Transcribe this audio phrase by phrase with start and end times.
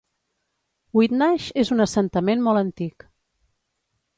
[0.99, 3.07] Whitnash és un assentament molt antic.